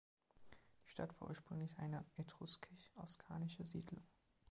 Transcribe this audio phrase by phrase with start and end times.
[0.83, 4.07] Die Stadt war ursprünglich eine etruskisch-oskanische Siedlung.